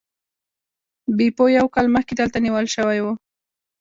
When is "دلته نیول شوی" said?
2.19-2.99